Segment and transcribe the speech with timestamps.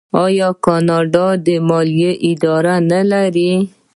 [0.23, 3.51] آیا کاناډا د مالیې اداره نلري؟